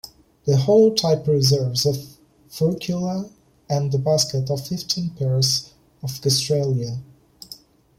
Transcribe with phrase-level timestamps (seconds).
[0.45, 1.93] The holotype preserves a
[2.49, 3.29] furcula
[3.69, 7.03] and a basket of fifteen pairs of gastralia.